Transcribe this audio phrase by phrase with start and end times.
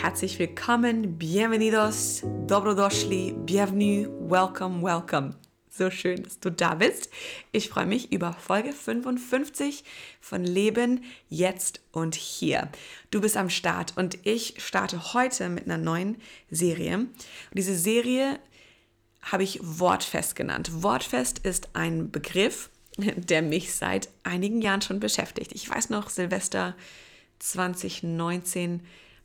[0.00, 5.34] Herzlich willkommen, bienvenidos, dobrodošli, bienvenue, welcome, welcome.
[5.70, 7.08] So schön, dass du da bist.
[7.52, 9.84] Ich freue mich über Folge 55
[10.20, 12.68] von Leben jetzt und hier.
[13.12, 16.16] Du bist am Start und ich starte heute mit einer neuen
[16.50, 16.96] Serie.
[16.96, 17.10] Und
[17.52, 18.40] diese Serie
[19.22, 20.82] habe ich Wortfest genannt.
[20.82, 22.68] Wortfest ist ein Begriff,
[22.98, 25.52] der mich seit einigen Jahren schon beschäftigt.
[25.54, 26.74] Ich weiß noch, Silvester
[27.38, 28.82] 2019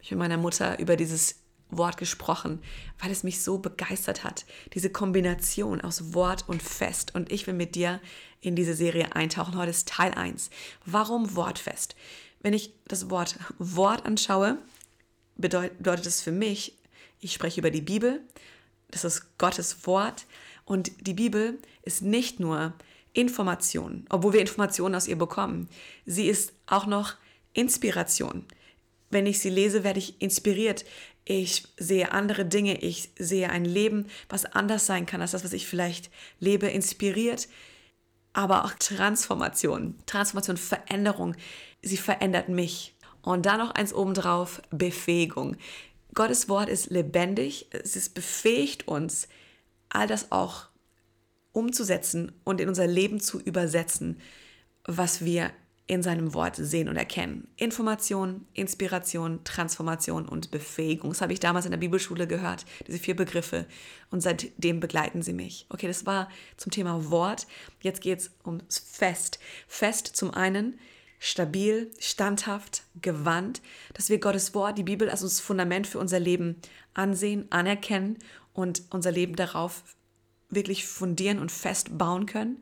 [0.08, 1.36] habe mit meiner Mutter über dieses
[1.70, 2.62] Wort gesprochen,
[3.00, 4.46] weil es mich so begeistert hat.
[4.74, 7.14] Diese Kombination aus Wort und Fest.
[7.14, 8.02] Und ich will mit dir
[8.42, 9.58] in diese Serie eintauchen.
[9.58, 10.50] Heute ist Teil 1.
[10.86, 11.96] Warum Wortfest?
[12.42, 14.58] Wenn ich das Wort Wort anschaue,
[15.36, 16.78] bedeutet es für mich,
[17.20, 18.22] ich spreche über die Bibel.
[18.90, 20.26] Das ist Gottes Wort.
[20.66, 22.74] Und die Bibel ist nicht nur
[23.14, 25.68] Information, obwohl wir Informationen aus ihr bekommen.
[26.06, 27.16] Sie ist auch noch
[27.54, 28.46] Inspiration.
[29.10, 30.86] Wenn ich sie lese, werde ich inspiriert.
[31.26, 32.82] Ich sehe andere Dinge.
[32.82, 37.48] Ich sehe ein Leben, was anders sein kann als das, was ich vielleicht lebe, inspiriert.
[38.34, 39.96] Aber auch Transformation.
[40.06, 41.36] Transformation, Veränderung.
[41.82, 42.96] Sie verändert mich.
[43.22, 45.58] Und dann noch eins obendrauf, Befähigung.
[46.14, 47.68] Gottes Wort ist lebendig.
[47.72, 49.28] Es ist befähigt uns,
[49.90, 50.68] all das auch
[51.52, 54.20] umzusetzen und in unser Leben zu übersetzen,
[54.86, 55.52] was wir
[55.90, 57.48] in seinem Wort sehen und erkennen.
[57.56, 61.10] Information, Inspiration, Transformation und Befähigung.
[61.10, 63.66] Das habe ich damals in der Bibelschule gehört, diese vier Begriffe.
[64.12, 65.66] Und seitdem begleiten sie mich.
[65.70, 67.48] Okay, das war zum Thema Wort.
[67.82, 69.40] Jetzt geht es ums Fest.
[69.68, 70.78] Fest zum einen
[71.18, 73.64] stabil, standhaft, gewandt,
[73.96, 76.58] dass wir Gottes Wort, die Bibel als das Fundament für unser Leben
[76.94, 78.20] ansehen, anerkennen
[78.54, 79.84] und unser Leben darauf
[80.52, 82.62] wirklich fundieren und fest bauen können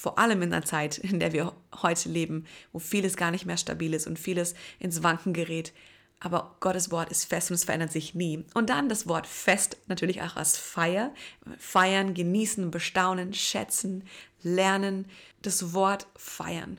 [0.00, 3.58] vor allem in der Zeit, in der wir heute leben, wo vieles gar nicht mehr
[3.58, 5.74] stabil ist und vieles ins Wanken gerät.
[6.20, 8.46] Aber Gottes Wort ist fest und es verändert sich nie.
[8.54, 11.12] Und dann das Wort fest natürlich auch als Feier.
[11.58, 14.04] Feiern, genießen, bestaunen, schätzen,
[14.40, 15.04] lernen.
[15.42, 16.78] Das Wort feiern.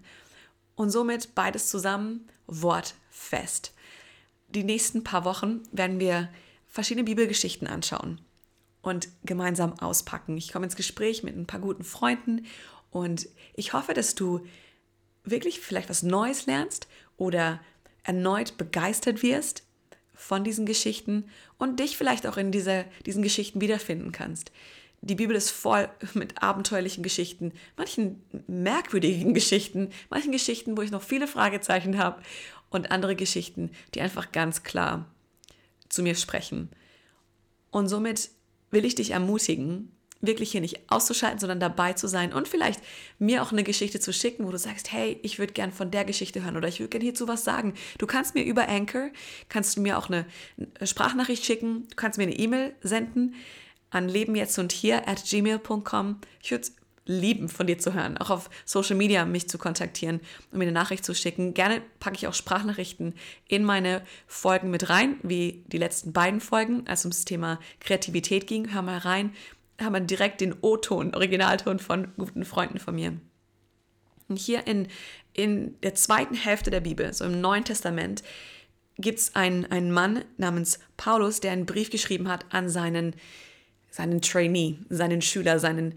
[0.73, 3.71] Und somit beides zusammen, Wort fest.
[4.49, 6.27] Die nächsten paar Wochen werden wir
[6.67, 8.19] verschiedene Bibelgeschichten anschauen
[8.81, 10.37] und gemeinsam auspacken.
[10.37, 12.47] Ich komme ins Gespräch mit ein paar guten Freunden
[12.91, 14.45] und ich hoffe, dass du
[15.23, 16.87] wirklich vielleicht was Neues lernst
[17.17, 17.59] oder
[18.03, 19.63] erneut begeistert wirst
[20.13, 21.25] von diesen Geschichten
[21.57, 24.51] und dich vielleicht auch in dieser, diesen Geschichten wiederfinden kannst.
[25.01, 31.01] Die Bibel ist voll mit abenteuerlichen Geschichten, manchen merkwürdigen Geschichten, manchen Geschichten, wo ich noch
[31.01, 32.21] viele Fragezeichen habe
[32.69, 35.07] und andere Geschichten, die einfach ganz klar
[35.89, 36.69] zu mir sprechen.
[37.71, 38.31] Und somit
[38.69, 42.81] will ich dich ermutigen, wirklich hier nicht auszuschalten, sondern dabei zu sein und vielleicht
[43.19, 46.05] mir auch eine Geschichte zu schicken, wo du sagst, hey, ich würde gern von der
[46.05, 47.73] Geschichte hören oder ich würde gern hierzu was sagen.
[47.97, 49.09] Du kannst mir über Anchor,
[49.49, 50.25] kannst du mir auch eine
[50.83, 53.35] Sprachnachricht schicken, du kannst mir eine E-Mail senden
[53.89, 56.19] an lebenjetzt und hier at gmail.com.
[56.41, 56.67] Ich würde
[57.05, 60.21] lieben, von dir zu hören, auch auf Social Media mich zu kontaktieren
[60.51, 61.53] und mir eine Nachricht zu schicken.
[61.53, 63.15] Gerne packe ich auch Sprachnachrichten
[63.47, 68.71] in meine Folgen mit rein, wie die letzten beiden Folgen, als ums Thema Kreativität ging.
[68.73, 69.33] Hör mal rein
[69.83, 73.13] haben wir direkt den O-Ton, Originalton von guten Freunden von mir.
[74.27, 74.87] Und hier in,
[75.33, 78.23] in der zweiten Hälfte der Bibel, so im Neuen Testament,
[78.97, 83.15] gibt es einen, einen Mann namens Paulus, der einen Brief geschrieben hat an seinen,
[83.89, 85.95] seinen Trainee, seinen Schüler, seinen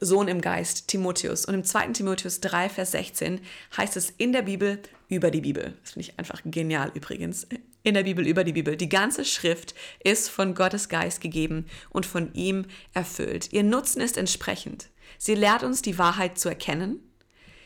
[0.00, 1.44] Sohn im Geist, Timotheus.
[1.44, 1.88] Und im 2.
[1.88, 3.40] Timotheus 3, Vers 16
[3.76, 4.78] heißt es in der Bibel
[5.08, 5.74] über die Bibel.
[5.82, 7.46] Das finde ich einfach genial übrigens
[7.82, 8.76] in der Bibel über die Bibel.
[8.76, 13.52] Die ganze Schrift ist von Gottes Geist gegeben und von ihm erfüllt.
[13.52, 14.88] Ihr Nutzen ist entsprechend.
[15.18, 17.00] Sie lehrt uns die Wahrheit zu erkennen,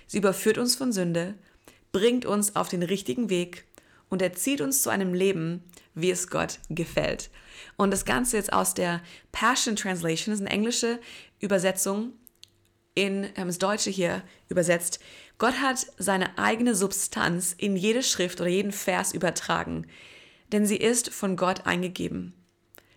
[0.06, 1.34] sie überführt uns von Sünde,
[1.92, 3.64] bringt uns auf den richtigen Weg
[4.08, 7.30] und erzieht uns zu einem Leben, wie es Gott gefällt.
[7.76, 9.02] Und das Ganze jetzt aus der
[9.32, 11.00] Passion Translation, das ist eine englische
[11.40, 12.12] Übersetzung
[12.94, 15.00] in ähm, das Deutsche hier übersetzt.
[15.38, 19.86] Gott hat seine eigene Substanz in jede Schrift oder jeden Vers übertragen,
[20.52, 22.32] denn sie ist von Gott eingegeben.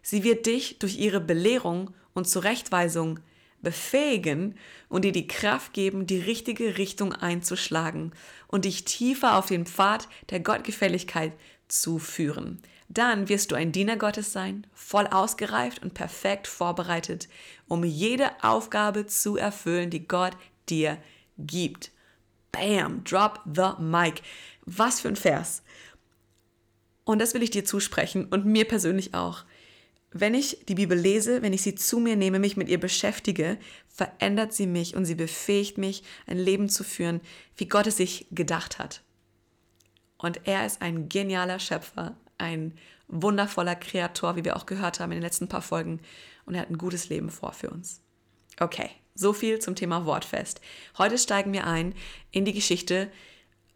[0.02, 3.20] Sie wird dich durch ihre Belehrung und Zurechtweisung
[3.62, 4.56] befähigen
[4.88, 8.14] und dir die Kraft geben, die richtige Richtung einzuschlagen
[8.48, 11.34] und dich tiefer auf den Pfad der Gottgefälligkeit
[11.68, 12.62] zu führen.
[12.88, 17.28] Dann wirst du ein Diener Gottes sein, voll ausgereift und perfekt vorbereitet,
[17.68, 20.36] um jede Aufgabe zu erfüllen, die Gott
[20.70, 20.98] dir
[21.38, 21.92] gibt.
[22.52, 24.22] Bam, drop the mic.
[24.66, 25.64] Was für ein Vers.
[27.04, 29.44] Und das will ich dir zusprechen und mir persönlich auch.
[30.12, 33.58] Wenn ich die Bibel lese, wenn ich sie zu mir nehme, mich mit ihr beschäftige,
[33.88, 37.22] verändert sie mich und sie befähigt mich, ein Leben zu führen,
[37.58, 39.04] wie Gott es sich gedacht hat.
[40.18, 42.74] Und er ist ein genialer Schöpfer, ein
[43.08, 46.00] wundervoller Kreator, wie wir auch gehört haben in den letzten paar Folgen.
[46.46, 48.02] Und er hat ein gutes Leben vor für uns.
[48.60, 50.62] Okay, so viel zum Thema Wortfest.
[50.98, 51.94] Heute steigen wir ein
[52.32, 53.12] in die Geschichte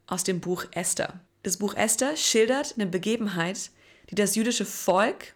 [0.08, 1.20] aus dem Buch Esther.
[1.44, 3.72] Das Buch Esther schildert eine Begebenheit,
[4.10, 5.34] die das jüdische Volk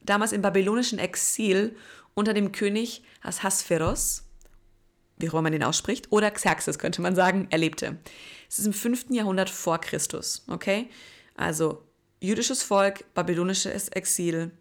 [0.00, 1.76] damals im babylonischen Exil
[2.14, 4.24] unter dem König Ahasveros,
[5.18, 7.98] wie auch immer man den ausspricht, oder Xerxes könnte man sagen, erlebte.
[8.48, 9.06] Es ist im 5.
[9.10, 10.88] Jahrhundert vor Christus, okay?
[11.34, 11.86] Also
[12.20, 14.52] jüdisches Volk, babylonisches Exil,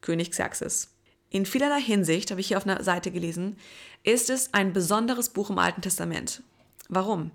[0.00, 0.91] König Xerxes.
[1.32, 3.56] In vielerlei Hinsicht, habe ich hier auf einer Seite gelesen,
[4.02, 6.42] ist es ein besonderes Buch im Alten Testament.
[6.90, 7.30] Warum?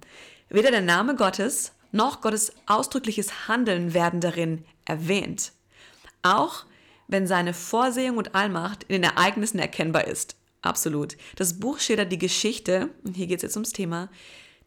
[0.49, 5.51] Weder der Name Gottes noch Gottes ausdrückliches Handeln werden darin erwähnt.
[6.21, 6.65] Auch
[7.07, 10.35] wenn seine Vorsehung und Allmacht in den Ereignissen erkennbar ist.
[10.61, 11.17] Absolut.
[11.35, 14.09] Das Buch schildert die Geschichte, und hier geht es jetzt ums Thema,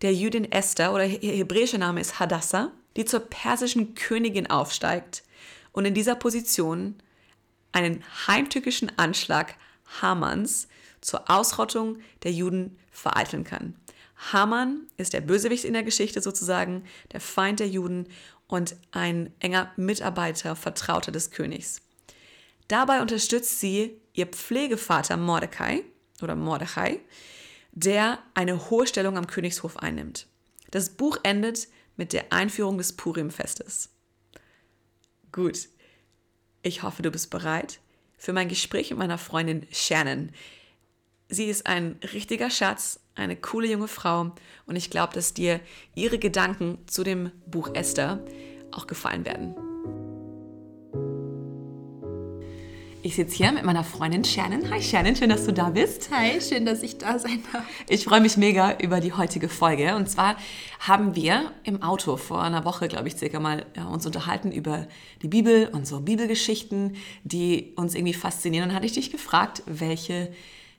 [0.03, 5.23] der Jüdin Esther oder ihr hebräischer Name ist Hadassah, die zur persischen Königin aufsteigt
[5.71, 6.97] und in dieser Position
[7.73, 9.55] einen heimtückischen Anschlag
[10.01, 10.69] Hamans
[11.01, 13.77] zur Ausrottung der Juden vereiteln kann.
[14.33, 18.07] Haman ist der Bösewicht in der Geschichte sozusagen, der Feind der Juden
[18.47, 21.81] und ein enger Mitarbeiter, Vertrauter des Königs.
[22.69, 25.85] Dabei unterstützt sie ihr Pflegevater Mordecai
[26.23, 27.01] oder Mordechai,
[27.73, 30.27] der eine hohe Stellung am Königshof einnimmt.
[30.71, 33.91] Das Buch endet mit der Einführung des Purim-Festes.
[35.33, 35.69] Gut,
[36.63, 37.81] ich hoffe, du bist bereit
[38.19, 40.31] für mein Gespräch mit meiner Freundin Shannon.
[41.29, 44.33] Sie ist ein richtiger Schatz, eine coole junge Frau
[44.67, 45.61] und ich glaube, dass dir
[45.95, 48.25] ihre Gedanken zu dem Buch Esther
[48.73, 49.55] auch gefallen werden.
[53.03, 54.71] Ich sitze hier mit meiner Freundin Shannon.
[54.71, 56.11] Hi Shannon, schön, dass du da bist.
[56.11, 57.65] Hi, schön, dass ich da sein darf.
[57.89, 59.97] Ich freue mich mega über die heutige Folge.
[59.97, 60.37] Und zwar
[60.81, 64.87] haben wir im Auto vor einer Woche, glaube ich, circa mal ja, uns unterhalten über
[65.23, 68.65] die Bibel und so Bibelgeschichten, die uns irgendwie faszinieren.
[68.65, 70.31] Und dann hatte ich dich gefragt, welche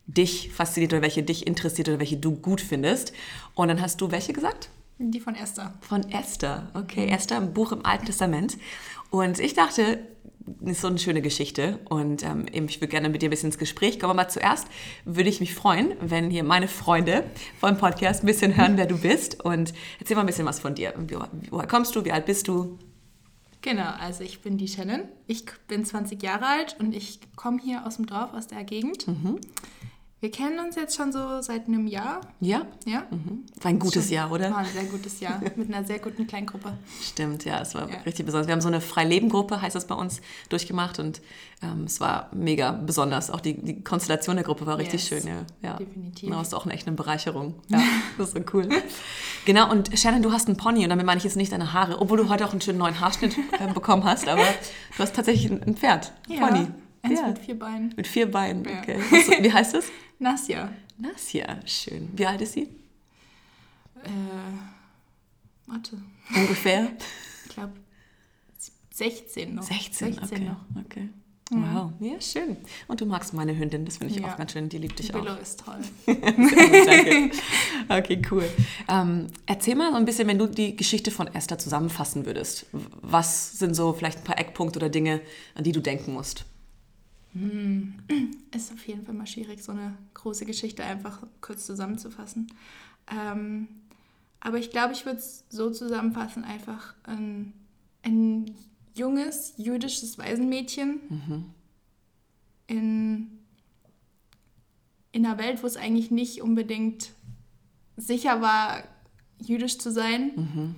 [0.06, 3.14] dich fasziniert oder welche dich interessiert oder welche du gut findest.
[3.56, 4.70] Und dann hast du welche gesagt?
[5.00, 5.74] Die von Esther.
[5.82, 7.08] Von Esther, okay.
[7.08, 8.60] Esther, ein Buch im Alten Testament.
[9.10, 10.00] Und ich dachte,
[10.62, 13.58] ist so eine schöne Geschichte und ähm, ich würde gerne mit dir ein bisschen ins
[13.58, 14.20] Gespräch kommen.
[14.20, 14.68] Aber zuerst
[15.06, 17.24] würde ich mich freuen, wenn hier meine Freunde
[17.60, 20.76] vom Podcast ein bisschen hören, wer du bist und erzähl mal ein bisschen was von
[20.76, 20.94] dir.
[21.50, 22.06] Woher kommst du?
[22.06, 22.78] Wie alt bist du?
[23.62, 25.04] Genau, also ich bin die Shannon.
[25.28, 29.08] Ich bin 20 Jahre alt und ich komme hier aus dem Dorf, aus der Gegend.
[29.08, 29.40] Mhm.
[30.22, 32.22] Wir kennen uns jetzt schon so seit einem Jahr.
[32.40, 32.68] Ja?
[32.86, 33.08] Ja.
[33.10, 33.44] Mhm.
[33.60, 34.52] War ein gutes schon, Jahr, oder?
[34.52, 36.74] War ein sehr gutes Jahr mit einer sehr guten Kleingruppe.
[37.02, 37.98] Stimmt, ja, es war ja.
[38.06, 38.46] richtig besonders.
[38.46, 41.22] Wir haben so eine Freileben-Gruppe, heißt das bei uns, durchgemacht und
[41.64, 43.32] ähm, es war mega besonders.
[43.32, 45.24] Auch die, die Konstellation der Gruppe war richtig yes.
[45.24, 45.28] schön.
[45.28, 45.78] Ja, ja.
[45.78, 46.30] definitiv.
[46.30, 47.56] Das ist auch eine echte Bereicherung.
[47.70, 47.82] Ja,
[48.20, 48.70] das ist so cool.
[49.46, 52.00] genau, und Shannon, du hast einen Pony und damit meine ich jetzt nicht deine Haare,
[52.00, 55.52] obwohl du heute auch einen schönen neuen Haarschnitt äh, bekommen hast, aber du hast tatsächlich
[55.52, 56.48] ein, Pferd, ein ja.
[56.48, 56.68] Pony.
[57.04, 57.28] Eins ja.
[57.28, 57.94] mit vier Beinen.
[57.96, 59.00] Mit vier Beinen, okay.
[59.10, 59.86] Du, wie heißt es?
[60.20, 60.72] Nasja.
[60.98, 62.10] Nasja, schön.
[62.14, 62.64] Wie alt ist sie?
[64.04, 64.10] Äh,
[65.66, 65.98] warte.
[66.36, 66.92] Ungefähr?
[67.46, 67.74] Ich glaube
[68.94, 69.64] 16 noch.
[69.64, 70.46] 16, 16 okay.
[70.46, 70.84] noch.
[70.86, 71.10] Okay.
[71.52, 71.76] Mhm.
[71.76, 72.56] Wow, ja, schön.
[72.88, 74.32] Und du magst meine Hündin, das finde ich ja.
[74.32, 75.26] auch ganz schön, die liebt dich Willow auch.
[75.26, 75.80] Willow ist toll.
[76.86, 77.32] danke.
[77.90, 78.48] Okay, cool.
[78.88, 82.68] Ähm, erzähl mal so ein bisschen, wenn du die Geschichte von Esther zusammenfassen würdest.
[82.72, 85.20] Was sind so vielleicht ein paar Eckpunkte oder Dinge,
[85.56, 86.46] an die du denken musst?
[87.34, 87.96] Hm.
[88.54, 92.52] Ist auf jeden Fall mal schwierig, so eine große Geschichte einfach kurz zusammenzufassen.
[93.10, 93.68] Ähm,
[94.40, 97.54] aber ich glaube, ich würde es so zusammenfassen, einfach ein,
[98.04, 98.56] ein
[98.96, 101.46] junges jüdisches Waisenmädchen mhm.
[102.68, 103.40] in,
[105.12, 107.12] in einer Welt, wo es eigentlich nicht unbedingt
[107.98, 108.84] sicher war,
[109.40, 110.76] jüdisch zu sein, mhm.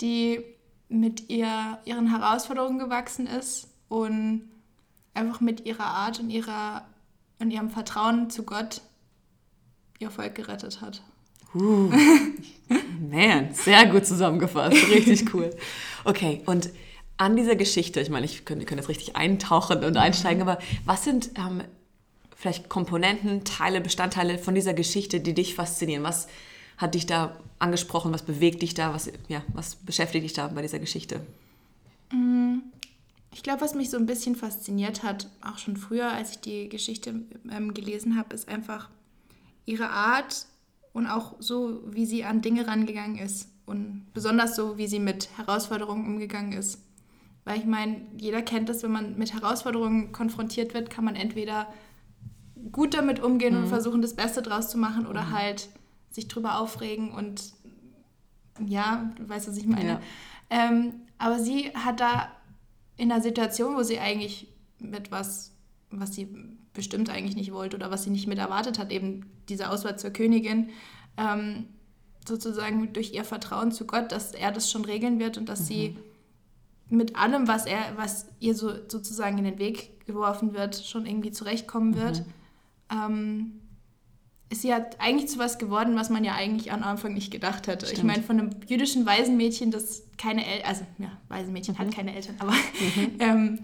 [0.00, 0.44] die
[0.88, 4.48] mit ihr, ihren Herausforderungen gewachsen ist und
[5.16, 6.84] einfach mit ihrer Art und ihrer
[7.38, 8.80] und ihrem Vertrauen zu Gott
[9.98, 11.02] ihr Volk gerettet hat.
[11.54, 11.90] Uh,
[13.10, 14.76] man, sehr gut zusammengefasst.
[14.88, 15.50] Richtig cool.
[16.04, 16.70] Okay, und
[17.16, 21.04] an dieser Geschichte, ich meine, ich könnte, könnte jetzt richtig eintauchen und einsteigen, aber was
[21.04, 21.62] sind ähm,
[22.36, 26.02] vielleicht Komponenten, Teile, Bestandteile von dieser Geschichte, die dich faszinieren?
[26.02, 26.28] Was
[26.76, 28.12] hat dich da angesprochen?
[28.12, 28.92] Was bewegt dich da?
[28.92, 31.20] Was, ja, was beschäftigt dich da bei dieser Geschichte?
[32.12, 32.58] Mm,
[33.36, 36.70] ich glaube, was mich so ein bisschen fasziniert hat, auch schon früher, als ich die
[36.70, 38.88] Geschichte ähm, gelesen habe, ist einfach
[39.66, 40.46] ihre Art
[40.94, 45.28] und auch so, wie sie an Dinge rangegangen ist und besonders so, wie sie mit
[45.36, 46.80] Herausforderungen umgegangen ist.
[47.44, 51.70] Weil ich meine, jeder kennt das, wenn man mit Herausforderungen konfrontiert wird, kann man entweder
[52.72, 53.64] gut damit umgehen mhm.
[53.64, 55.32] und versuchen, das Beste draus zu machen oder mhm.
[55.32, 55.68] halt
[56.08, 57.52] sich drüber aufregen und
[58.64, 59.86] ja, du weißt, was ich meine.
[59.88, 60.00] Ja.
[60.48, 62.30] Ähm, aber sie hat da
[62.96, 64.48] in einer Situation, wo sie eigentlich
[64.78, 65.52] mit was,
[65.90, 66.28] was sie
[66.72, 70.10] bestimmt eigentlich nicht wollte oder was sie nicht mit erwartet hat, eben diese Auswahl zur
[70.10, 70.70] Königin,
[71.16, 71.66] ähm,
[72.26, 75.64] sozusagen durch ihr Vertrauen zu Gott, dass er das schon regeln wird und dass mhm.
[75.64, 75.96] sie
[76.88, 81.32] mit allem, was er, was ihr so sozusagen in den Weg geworfen wird, schon irgendwie
[81.32, 82.20] zurechtkommen wird.
[82.20, 82.32] Mhm.
[82.92, 83.60] Ähm,
[84.52, 87.86] sie hat eigentlich zu was geworden, was man ja eigentlich am Anfang nicht gedacht hätte.
[87.86, 87.98] Stimmt.
[87.98, 91.78] Ich meine, von einem jüdischen Waisenmädchen, das keine Eltern, also ja, Waisenmädchen mhm.
[91.78, 93.10] hat keine Eltern, aber mhm.
[93.18, 93.58] ähm,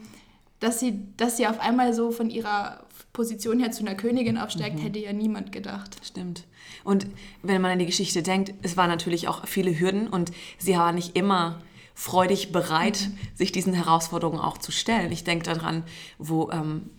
[0.61, 4.79] dass, sie, dass sie auf einmal so von ihrer Position her zu einer Königin aufsteigt,
[4.79, 4.83] mhm.
[4.83, 5.97] hätte ja niemand gedacht.
[6.03, 6.45] Stimmt.
[6.85, 7.07] Und
[7.43, 10.93] wenn man an die Geschichte denkt, es waren natürlich auch viele Hürden und sie war
[10.93, 11.61] nicht immer
[11.95, 13.19] freudig bereit, mhm.
[13.37, 15.13] sich diesen Herausforderungen auch zu stellen.
[15.13, 15.85] Ich denke daran,
[16.19, 16.91] wo ähm,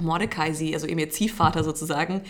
[0.00, 2.22] Mordecai sie, also eben ihr Ziehvater sozusagen,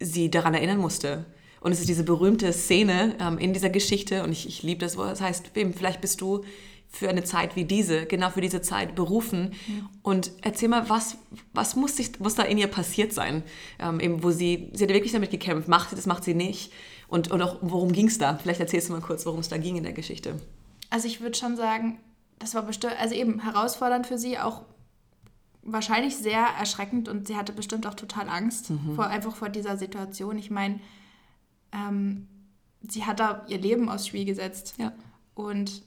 [0.00, 1.26] sie daran erinnern musste.
[1.60, 4.96] Und es ist diese berühmte Szene ähm, in dieser Geschichte, und ich, ich liebe das,
[4.96, 6.42] wo es heißt, eben, vielleicht bist du
[6.88, 9.54] für eine Zeit wie diese, genau für diese Zeit berufen.
[9.66, 9.88] Mhm.
[10.02, 11.18] Und erzähl mal, was,
[11.52, 13.44] was muss, sich, muss da in ihr passiert sein?
[13.78, 16.72] Ähm, eben, wo sie, sie hat wirklich damit gekämpft, macht sie das, macht sie nicht.
[17.06, 18.38] Und, und auch, worum ging es da?
[18.38, 20.40] Vielleicht erzählst du mal kurz, worum es da ging in der Geschichte.
[20.90, 22.00] Also ich würde schon sagen,
[22.40, 24.62] das war bestimmt, also eben herausfordernd für sie, auch
[25.72, 28.94] wahrscheinlich sehr erschreckend und sie hatte bestimmt auch total Angst mhm.
[28.94, 30.38] vor einfach vor dieser Situation.
[30.38, 30.80] Ich meine,
[31.72, 32.26] ähm,
[32.88, 34.74] sie hat da ihr Leben aufs Spiel gesetzt.
[34.78, 34.92] Ja.
[35.34, 35.82] Und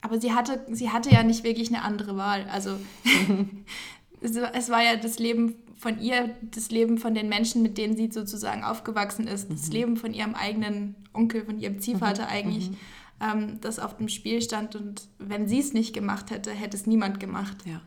[0.00, 2.46] aber sie hatte, sie hatte ja nicht wirklich eine andere Wahl.
[2.50, 2.78] Also
[4.20, 7.96] es, es, war ja das Leben von ihr, das Leben von den Menschen, mit denen
[7.96, 9.54] sie sozusagen aufgewachsen ist, mhm.
[9.54, 12.30] das Leben von ihrem eigenen Onkel, von ihrem Ziehvater mhm.
[12.30, 12.76] eigentlich, mhm.
[13.20, 14.76] Ähm, das auf dem Spiel stand.
[14.76, 17.56] Und wenn sie es nicht gemacht hätte, hätte es niemand gemacht.
[17.64, 17.80] Ja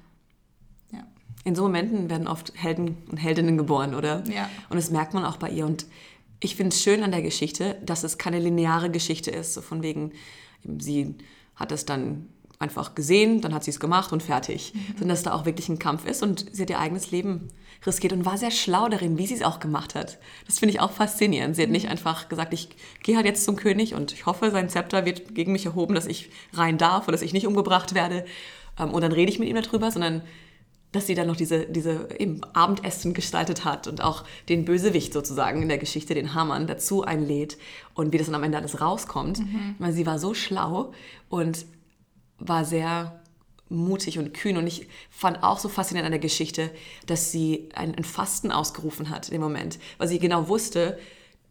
[1.47, 4.21] in so Momenten werden oft Helden und Heldinnen geboren, oder?
[4.29, 4.49] Ja.
[4.69, 5.65] Und das merkt man auch bei ihr.
[5.65, 5.85] Und
[6.41, 9.81] ich finde es schön an der Geschichte, dass es keine lineare Geschichte ist, so von
[9.81, 10.11] wegen,
[10.77, 11.15] sie
[11.55, 12.27] hat es dann
[12.59, 14.73] einfach gesehen, dann hat sie es gemacht und fertig.
[14.73, 14.79] Mhm.
[14.89, 17.47] Sondern dass da auch wirklich ein Kampf ist und sie hat ihr eigenes Leben
[17.85, 20.17] riskiert und war sehr schlau darin, wie sie es auch gemacht hat.
[20.47, 21.55] Das finde ich auch faszinierend.
[21.55, 21.91] Sie hat nicht mhm.
[21.91, 22.67] einfach gesagt, ich
[23.03, 26.07] gehe halt jetzt zum König und ich hoffe, sein Zepter wird gegen mich erhoben, dass
[26.07, 28.25] ich rein darf oder dass ich nicht umgebracht werde.
[28.77, 30.23] Ähm, und dann rede ich mit ihm darüber, sondern
[30.91, 35.61] dass sie dann noch diese, diese eben Abendessen gestaltet hat und auch den Bösewicht sozusagen
[35.61, 37.57] in der Geschichte, den Hamann, dazu einlädt
[37.93, 39.39] und wie das dann am Ende alles rauskommt.
[39.39, 39.75] Mhm.
[39.79, 40.93] Weil sie war so schlau
[41.29, 41.65] und
[42.39, 43.19] war sehr
[43.69, 44.57] mutig und kühn.
[44.57, 46.71] Und ich fand auch so faszinierend an der Geschichte,
[47.05, 50.97] dass sie ein, ein Fasten ausgerufen hat im Moment, weil sie genau wusste,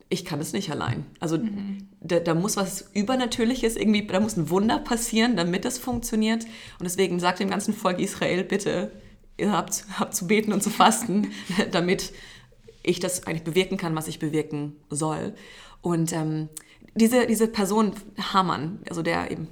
[0.08, 1.04] ich kann es nicht allein.
[1.18, 1.88] Also mhm.
[2.00, 6.44] da, da, muss was Übernatürliches irgendwie, da muss ein Wunder passieren, damit das funktioniert.
[6.44, 8.92] Und deswegen sagt dem ganzen Volk Israel, bitte,
[9.36, 11.32] ihr habt, zu beten und zu fasten,
[11.72, 12.12] damit
[12.82, 15.34] ich das eigentlich bewirken kann, was ich bewirken soll.
[15.82, 16.48] Und ähm,
[16.94, 17.92] diese, diese Person,
[18.32, 19.48] Hamann, also der eben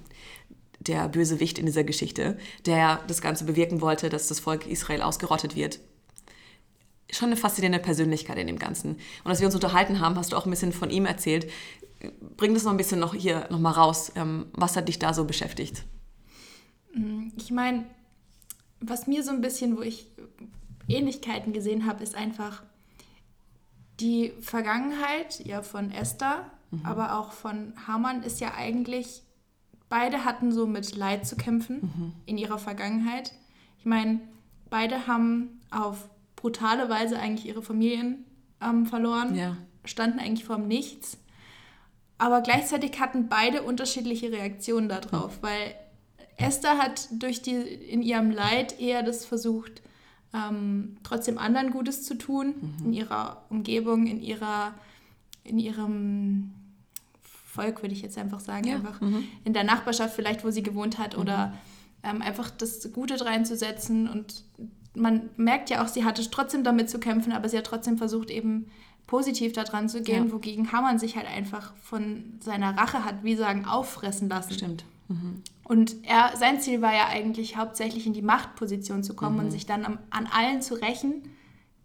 [0.80, 2.36] der Bösewicht in dieser Geschichte,
[2.66, 5.80] der das Ganze bewirken wollte, dass das Volk Israel ausgerottet wird,
[7.10, 8.96] schon eine faszinierende Persönlichkeit in dem Ganzen.
[9.24, 11.50] Und als wir uns unterhalten haben, hast du auch ein bisschen von ihm erzählt.
[12.36, 14.12] Bring das noch ein bisschen noch hier noch mal raus.
[14.16, 15.84] Ähm, was hat dich da so beschäftigt?
[17.36, 17.86] Ich meine,
[18.80, 20.06] was mir so ein bisschen, wo ich
[20.88, 22.62] Ähnlichkeiten gesehen habe, ist einfach
[24.00, 26.84] die Vergangenheit ja von Esther, mhm.
[26.84, 29.22] aber auch von Hamann ist ja eigentlich,
[29.88, 32.12] beide hatten so mit Leid zu kämpfen mhm.
[32.26, 33.32] in ihrer Vergangenheit.
[33.78, 34.20] Ich meine,
[34.70, 38.24] beide haben auf brutale Weise eigentlich ihre Familien
[38.60, 39.56] ähm, verloren, ja.
[39.84, 41.18] standen eigentlich vorm Nichts.
[42.18, 45.42] Aber gleichzeitig hatten beide unterschiedliche Reaktionen darauf, mhm.
[45.42, 45.74] weil
[46.36, 49.82] Esther hat durch die, in ihrem Leid eher das versucht,
[50.34, 52.86] ähm, trotzdem anderen Gutes zu tun, mhm.
[52.86, 54.74] in ihrer Umgebung, in ihrer,
[55.44, 56.52] in ihrem
[57.22, 58.76] Volk, würde ich jetzt einfach sagen, ja.
[58.76, 59.24] einfach mhm.
[59.44, 61.22] in der Nachbarschaft vielleicht, wo sie gewohnt hat, mhm.
[61.22, 61.54] oder
[62.02, 64.08] ähm, einfach das Gute reinzusetzen.
[64.08, 64.42] Und
[64.94, 68.30] man merkt ja auch, sie hatte trotzdem damit zu kämpfen, aber sie hat trotzdem versucht,
[68.30, 68.66] eben
[69.06, 70.32] positiv daran zu gehen, ja.
[70.32, 74.54] wogegen Hamann sich halt einfach von seiner Rache hat, wie sagen, auffressen lassen.
[74.54, 74.84] Stimmt.
[75.08, 75.42] Mhm.
[75.62, 79.44] Und er, sein Ziel war ja eigentlich hauptsächlich in die Machtposition zu kommen mhm.
[79.44, 81.22] und sich dann an, an allen zu rächen,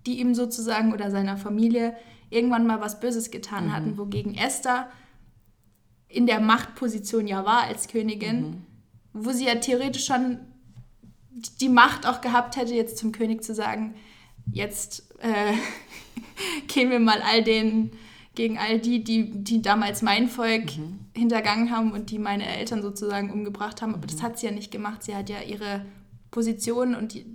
[0.06, 1.96] die ihm sozusagen oder seiner Familie
[2.30, 3.74] irgendwann mal was Böses getan mhm.
[3.74, 4.90] hatten, wogegen Esther
[6.08, 8.66] in der Machtposition ja war als Königin, mhm.
[9.14, 10.40] wo sie ja theoretisch schon
[11.62, 13.96] die Macht auch gehabt hätte, jetzt zum König zu sagen,
[14.52, 15.54] jetzt äh,
[16.68, 17.92] gehen wir mal all den
[18.40, 21.00] gegen all die, die, die damals mein Volk mhm.
[21.14, 23.94] hintergangen haben und die meine Eltern sozusagen umgebracht haben.
[23.94, 24.12] Aber mhm.
[24.12, 25.04] das hat sie ja nicht gemacht.
[25.04, 25.86] Sie hat ja ihre
[26.32, 27.26] Position und die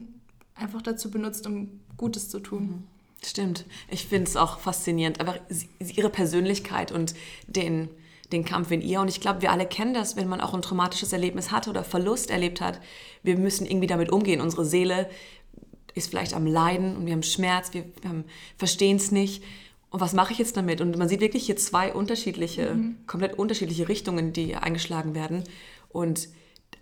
[0.54, 2.62] einfach dazu benutzt, um Gutes zu tun.
[2.62, 2.82] Mhm.
[3.22, 3.66] Stimmt.
[3.90, 5.20] Ich finde es auch faszinierend.
[5.20, 5.38] Aber
[5.78, 7.12] ihre Persönlichkeit und
[7.48, 7.90] den,
[8.32, 9.02] den Kampf in ihr.
[9.02, 11.84] Und ich glaube, wir alle kennen das, wenn man auch ein traumatisches Erlebnis hatte oder
[11.84, 12.80] Verlust erlebt hat.
[13.22, 14.40] Wir müssen irgendwie damit umgehen.
[14.40, 15.10] Unsere Seele
[15.92, 18.24] ist vielleicht am Leiden und wir haben Schmerz, wir, wir
[18.56, 19.44] verstehen es nicht.
[19.94, 20.80] Und was mache ich jetzt damit?
[20.80, 22.96] Und man sieht wirklich hier zwei unterschiedliche, mhm.
[23.06, 25.44] komplett unterschiedliche Richtungen, die eingeschlagen werden.
[25.88, 26.30] Und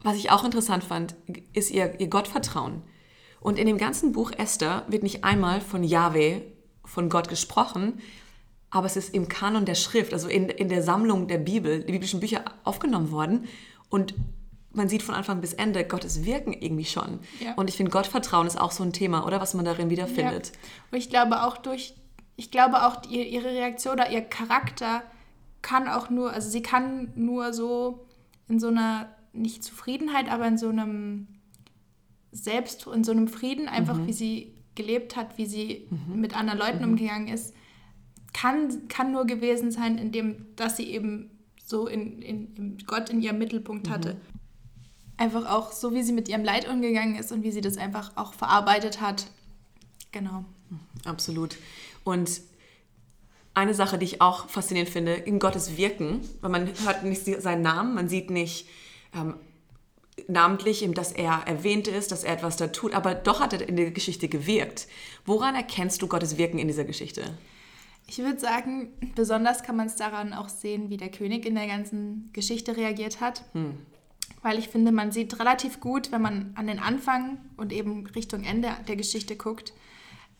[0.03, 1.15] was ich auch interessant fand,
[1.53, 2.81] ist ihr, ihr Gottvertrauen.
[3.39, 6.41] Und in dem ganzen Buch Esther wird nicht einmal von Yahweh,
[6.87, 8.01] von Gott gesprochen,
[8.71, 11.93] aber es ist im Kanon der Schrift, also in, in der Sammlung der Bibel, die
[11.93, 13.45] biblischen Bücher aufgenommen worden.
[13.91, 14.15] Und
[14.71, 17.19] man sieht von Anfang bis Ende Gottes Wirken irgendwie schon.
[17.41, 17.53] Ja.
[17.57, 19.39] Und ich finde, Gottvertrauen ist auch so ein Thema, oder?
[19.39, 20.47] Was man darin wiederfindet.
[20.47, 20.53] Ja.
[20.93, 21.93] Und ich glaube auch durch,
[22.37, 25.03] ich glaube auch ihre Reaktion oder ihr Charakter
[25.61, 28.07] kann auch nur, also sie kann nur so
[28.49, 31.29] in so einer, nicht Zufriedenheit, aber in so einem
[32.33, 34.07] Selbst, in so einem Frieden, einfach mhm.
[34.09, 36.21] wie sie gelebt hat, wie sie mhm.
[36.21, 36.91] mit anderen Leuten mhm.
[36.91, 37.55] umgegangen ist,
[38.33, 41.31] kann, kann nur gewesen sein, indem, dass sie eben
[41.65, 44.15] so in, in, in Gott in ihrem Mittelpunkt hatte.
[44.15, 44.21] Mhm.
[45.19, 48.17] Einfach auch so, wie sie mit ihrem Leid umgegangen ist und wie sie das einfach
[48.17, 49.27] auch verarbeitet hat.
[50.11, 50.45] Genau.
[51.05, 51.57] Absolut.
[52.05, 52.43] Und
[53.55, 57.63] eine Sache, die ich auch faszinierend finde, in Gottes Wirken, weil man hört nicht seinen
[57.63, 58.67] Namen, man sieht nicht
[59.15, 59.35] ähm,
[60.27, 63.77] namentlich, dass er erwähnt ist, dass er etwas da tut, aber doch hat er in
[63.77, 64.87] der Geschichte gewirkt.
[65.27, 67.37] Woran erkennst du Gottes Wirken in dieser Geschichte?
[68.07, 71.67] Ich würde sagen, besonders kann man es daran auch sehen, wie der König in der
[71.67, 73.45] ganzen Geschichte reagiert hat.
[73.53, 73.79] Hm.
[74.43, 78.45] Weil ich finde, man sieht relativ gut, wenn man an den Anfang und eben Richtung
[78.45, 79.73] Ende der Geschichte guckt,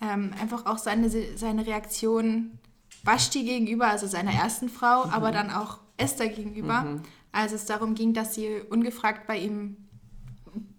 [0.03, 2.59] ähm, einfach auch seine, seine Reaktion
[3.05, 5.13] Vashti gegenüber, also seiner ersten Frau, mhm.
[5.13, 7.03] aber dann auch Esther gegenüber, mhm.
[7.31, 9.77] als es darum ging, dass sie ungefragt bei ihm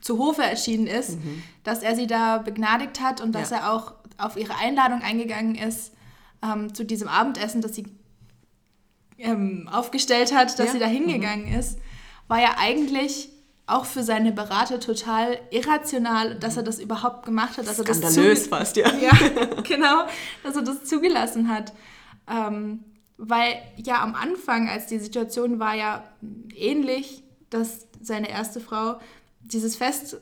[0.02, 1.42] zu Hofe erschienen ist, mhm.
[1.64, 3.58] dass er sie da begnadigt hat und dass ja.
[3.58, 5.94] er auch auf ihre Einladung eingegangen ist
[6.44, 7.86] ähm, zu diesem Abendessen, das sie
[9.18, 10.72] ähm, aufgestellt hat, dass ja.
[10.74, 11.60] sie da hingegangen mhm.
[11.60, 11.80] ist,
[12.28, 13.30] war ja eigentlich
[13.66, 17.68] auch für seine Berater total irrational, dass er das überhaupt gemacht hat.
[17.68, 18.94] Dass Skandalös er das fast, ja.
[18.96, 19.12] Ja,
[19.64, 20.06] genau,
[20.44, 21.74] dass er das zugelassen hat.
[22.28, 22.84] Ähm,
[23.18, 26.04] weil ja am Anfang, als die Situation war ja
[26.56, 29.00] ähnlich, dass seine erste Frau
[29.42, 30.18] dieses Fest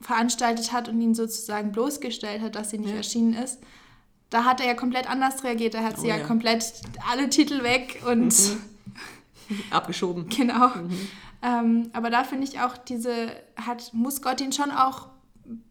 [0.00, 2.96] veranstaltet hat und ihn sozusagen bloßgestellt hat, dass sie nicht ja.
[2.96, 3.60] erschienen ist.
[4.30, 5.74] Da hat er ja komplett anders reagiert.
[5.74, 6.64] Da hat sie oh, ja, ja, komplett
[7.10, 9.60] alle Titel weg und mhm.
[9.70, 10.28] abgeschoben.
[10.28, 10.68] Genau.
[10.68, 11.08] Mhm.
[11.42, 15.08] Ähm, aber da finde ich auch, diese hat, muss Gott ihn schon auch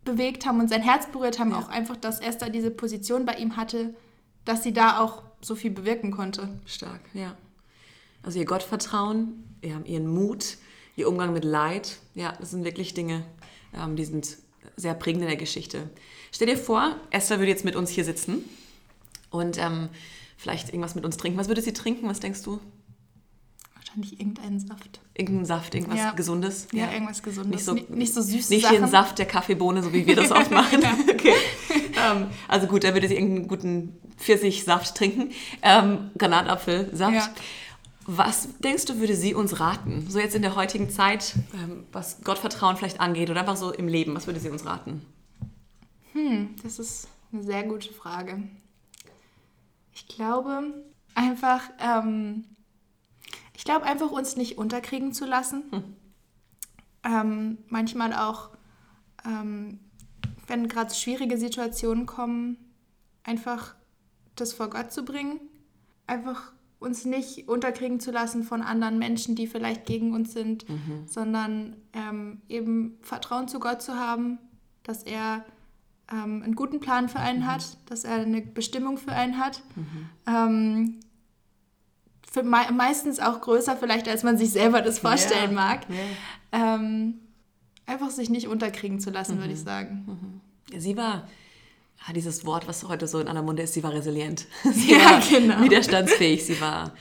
[0.03, 1.59] bewegt haben und sein Herz berührt haben, ja.
[1.59, 3.95] auch einfach, dass Esther diese Position bei ihm hatte,
[4.43, 6.49] dass sie da auch so viel bewirken konnte.
[6.65, 7.35] Stark, ja.
[8.23, 10.57] Also ihr Gottvertrauen, ihren Mut,
[10.95, 13.23] ihr Umgang mit Leid, ja, das sind wirklich Dinge,
[13.73, 14.37] ähm, die sind
[14.75, 15.89] sehr prägend in der Geschichte.
[16.31, 18.43] Stell dir vor, Esther würde jetzt mit uns hier sitzen
[19.29, 19.89] und ähm,
[20.37, 21.39] vielleicht irgendwas mit uns trinken.
[21.39, 22.07] Was würde sie trinken?
[22.07, 22.59] Was denkst du?
[23.93, 25.01] Wahrscheinlich irgendeinen Saft.
[25.15, 26.11] Irgendein Saft, irgendwas ja.
[26.11, 26.67] Gesundes?
[26.71, 27.51] Ja, ja, irgendwas Gesundes.
[27.51, 28.49] Nicht so, nicht, nicht so süß.
[28.49, 30.79] Nicht den Saft der Kaffeebohne, so wie wir das oft machen.
[31.09, 31.33] okay.
[31.97, 35.31] ähm, also gut, da würde sie irgendeinen guten Pfirsichsaft trinken.
[35.61, 37.13] Ähm, Granatapfelsaft.
[37.13, 37.29] Ja.
[38.05, 40.05] Was denkst du, würde sie uns raten?
[40.09, 43.89] So jetzt in der heutigen Zeit, ähm, was Gottvertrauen vielleicht angeht oder einfach so im
[43.89, 45.05] Leben, was würde sie uns raten?
[46.13, 48.41] Hm, das ist eine sehr gute Frage.
[49.93, 50.63] Ich glaube
[51.13, 52.45] einfach, ähm,
[53.61, 55.65] ich glaube einfach, uns nicht unterkriegen zu lassen.
[55.69, 55.83] Hm.
[57.03, 58.49] Ähm, manchmal auch,
[59.23, 59.79] ähm,
[60.47, 62.57] wenn gerade schwierige Situationen kommen,
[63.21, 63.75] einfach
[64.35, 65.39] das vor Gott zu bringen.
[66.07, 71.03] Einfach uns nicht unterkriegen zu lassen von anderen Menschen, die vielleicht gegen uns sind, mhm.
[71.05, 74.39] sondern ähm, eben Vertrauen zu Gott zu haben,
[74.81, 75.45] dass er
[76.11, 77.47] ähm, einen guten Plan für einen mhm.
[77.47, 79.61] hat, dass er eine Bestimmung für einen hat.
[79.75, 80.09] Mhm.
[80.25, 80.99] Ähm,
[82.31, 85.55] für me meistens auch größer vielleicht, als man sich selber das vorstellen ja.
[85.55, 85.81] mag.
[85.89, 86.75] Ja.
[86.75, 87.15] Ähm,
[87.85, 89.41] einfach sich nicht unterkriegen zu lassen, mhm.
[89.41, 90.41] würde ich sagen.
[90.71, 90.79] Mhm.
[90.79, 91.27] Sie war,
[92.07, 94.47] ja, dieses Wort, was heute so in aller Munde ist, sie war resilient.
[94.71, 95.61] Sie ja, war genau.
[95.61, 96.93] widerstandsfähig, sie war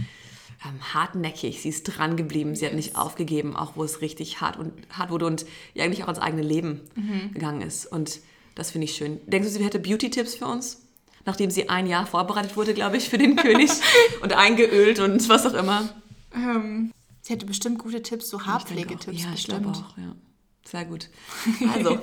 [0.67, 2.71] ähm, hartnäckig, sie ist dran geblieben, sie yes.
[2.71, 6.09] hat nicht aufgegeben, auch wo es richtig hart, und, hart wurde und ja, eigentlich auch
[6.09, 7.33] ins eigene Leben mhm.
[7.33, 7.87] gegangen ist.
[7.87, 8.19] Und
[8.57, 9.21] das finde ich schön.
[9.27, 10.83] Denkst du, sie hätte Beauty-Tipps für uns?
[11.25, 13.71] Nachdem sie ein Jahr vorbereitet wurde, glaube ich, für den König
[14.23, 15.89] und eingeölt und was auch immer.
[16.35, 19.23] Ähm, sie hätte bestimmt gute Tipps, so Haarpflegetipps.
[19.23, 20.15] Ja, ich glaube auch, ja.
[20.71, 21.09] Sehr gut.
[21.75, 21.99] Also,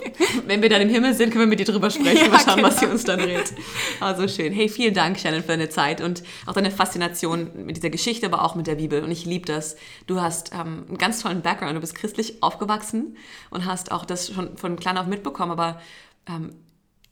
[0.46, 2.26] wenn wir dann im Himmel sind, können wir mit dir drüber sprechen.
[2.26, 2.68] Ja, mal schauen, genau.
[2.68, 3.54] was sie uns dann redet.
[4.00, 4.52] Also schön.
[4.52, 8.44] Hey, vielen Dank, Shannon, für deine Zeit und auch deine Faszination mit dieser Geschichte, aber
[8.44, 9.04] auch mit der Bibel.
[9.04, 9.78] Und ich liebe das.
[10.06, 11.76] Du hast ähm, einen ganz tollen Background.
[11.76, 13.16] Du bist christlich aufgewachsen
[13.52, 15.52] und hast auch das schon von klein auf mitbekommen.
[15.52, 15.80] Aber
[16.28, 16.50] ähm,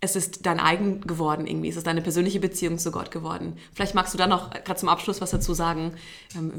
[0.05, 3.57] es ist dein eigen geworden irgendwie, es ist deine persönliche Beziehung zu Gott geworden.
[3.73, 5.93] Vielleicht magst du dann noch gerade zum Abschluss was dazu sagen.
[6.35, 6.51] Ähm,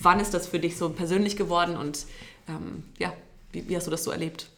[0.00, 2.06] wann ist das für dich so persönlich geworden und
[2.48, 3.12] ähm, ja,
[3.52, 4.48] wie, wie, hast du das so erlebt?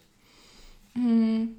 [0.93, 1.55] Hm.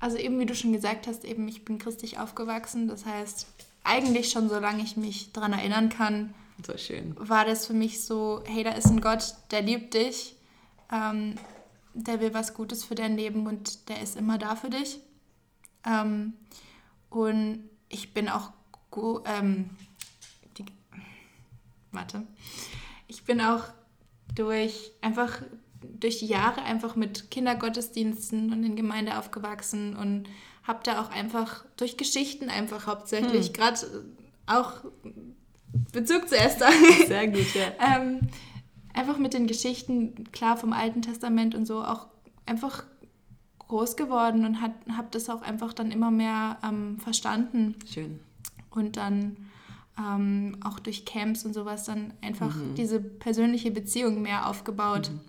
[0.00, 2.88] Also eben wie du schon gesagt hast, eben ich bin christlich aufgewachsen.
[2.88, 3.46] Das heißt,
[3.84, 6.72] eigentlich schon solange ich mich daran erinnern kann, so
[7.16, 10.36] war das für mich so, hey, da ist ein Gott, der liebt dich,
[10.92, 11.34] ähm,
[11.94, 15.00] der will was Gutes für dein Leben und der ist immer da für dich.
[15.86, 16.34] Ähm,
[17.10, 18.52] und ich bin auch
[19.26, 19.70] ähm,
[20.56, 20.64] die,
[21.92, 22.26] warte.
[23.08, 23.64] Ich bin auch
[24.34, 25.42] durch einfach
[26.00, 30.28] durch die Jahre einfach mit Kindergottesdiensten und in Gemeinde aufgewachsen und
[30.62, 33.52] habe da auch einfach durch Geschichten einfach hauptsächlich hm.
[33.52, 33.78] gerade
[34.46, 34.72] auch
[35.92, 36.70] Bezug zu Esther.
[37.06, 37.96] Sehr gut, ja.
[37.96, 38.20] ähm,
[38.94, 42.06] einfach mit den Geschichten, klar vom Alten Testament und so, auch
[42.46, 42.84] einfach
[43.68, 47.76] groß geworden und habe das auch einfach dann immer mehr ähm, verstanden.
[47.86, 48.20] Schön.
[48.70, 49.36] Und dann
[49.98, 52.74] ähm, auch durch Camps und sowas dann einfach mhm.
[52.74, 55.10] diese persönliche Beziehung mehr aufgebaut.
[55.12, 55.20] Mhm.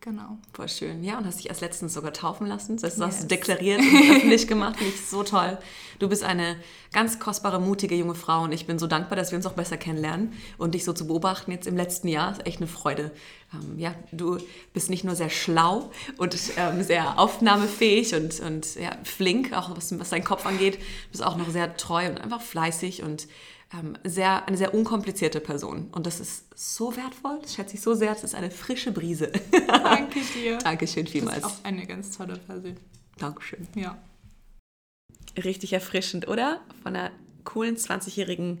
[0.00, 0.38] Genau.
[0.52, 1.02] Voll schön.
[1.02, 2.76] Ja, und hast dich erst letztens sogar taufen lassen.
[2.76, 3.04] Das yes.
[3.04, 4.76] hast du deklariert und öffentlich gemacht.
[4.80, 5.58] Ich so toll.
[5.98, 6.56] Du bist eine
[6.92, 9.76] ganz kostbare, mutige junge Frau und ich bin so dankbar, dass wir uns auch besser
[9.76, 12.30] kennenlernen und dich so zu beobachten jetzt im letzten Jahr.
[12.30, 13.10] Ist echt eine Freude.
[13.52, 14.38] Ähm, ja, du
[14.72, 19.98] bist nicht nur sehr schlau und ähm, sehr aufnahmefähig und, und ja, flink, auch was,
[19.98, 20.76] was deinen Kopf angeht.
[20.76, 23.26] Du bist auch noch sehr treu und einfach fleißig und
[23.72, 25.88] ähm, sehr, eine sehr unkomplizierte Person.
[25.92, 28.12] Und das ist so wertvoll, das schätze ich so sehr.
[28.12, 29.30] Das ist eine frische Brise.
[29.66, 30.58] Danke dir.
[30.58, 31.42] Dankeschön vielmals.
[31.42, 32.76] Das ist auch eine ganz tolle Person.
[33.18, 33.66] Dankeschön.
[33.74, 33.98] Ja.
[35.36, 36.60] Richtig erfrischend, oder?
[36.82, 37.10] Von einer
[37.44, 38.60] coolen 20-Jährigen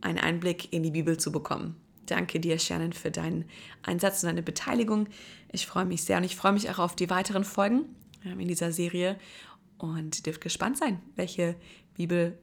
[0.00, 1.76] einen Einblick in die Bibel zu bekommen.
[2.06, 3.44] Danke dir, Shannon, für deinen
[3.82, 5.08] Einsatz und deine Beteiligung.
[5.52, 7.84] Ich freue mich sehr und ich freue mich auch auf die weiteren Folgen
[8.24, 9.18] ähm, in dieser Serie
[9.78, 11.56] und dürft gespannt sein, welche
[11.94, 12.38] Bibel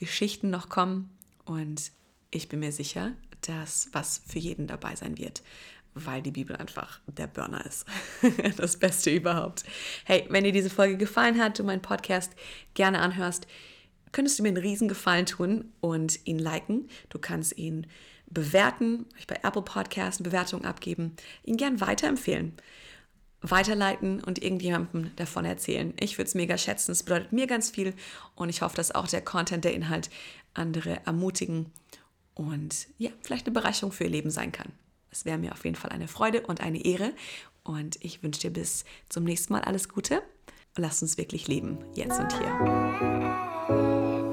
[0.00, 1.10] Geschichten noch kommen
[1.44, 1.92] und
[2.30, 5.42] ich bin mir sicher, dass was für jeden dabei sein wird,
[5.92, 7.84] weil die Bibel einfach der Burner ist.
[8.56, 9.64] das Beste überhaupt.
[10.04, 12.32] Hey, wenn dir diese Folge gefallen hat, du meinen Podcast
[12.72, 13.46] gerne anhörst,
[14.10, 16.88] könntest du mir einen riesen Gefallen tun und ihn liken.
[17.10, 17.86] Du kannst ihn
[18.26, 22.54] bewerten, bei Apple Podcasts eine Bewertung abgeben, ihn gern weiterempfehlen
[23.42, 25.94] weiterleiten und irgendjemandem davon erzählen.
[25.98, 26.92] Ich würde es mega schätzen.
[26.92, 27.94] Es bedeutet mir ganz viel
[28.34, 30.10] und ich hoffe, dass auch der Content, der Inhalt
[30.54, 31.66] andere ermutigen
[32.34, 34.72] und ja, vielleicht eine Bereicherung für ihr Leben sein kann.
[35.10, 37.12] Es wäre mir auf jeden Fall eine Freude und eine Ehre
[37.64, 40.22] und ich wünsche dir bis zum nächsten Mal alles Gute
[40.76, 44.29] lass uns wirklich leben, jetzt und hier.